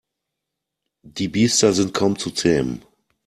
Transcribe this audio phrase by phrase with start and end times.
[1.05, 2.81] Die Biester sind kaum zu zähmen.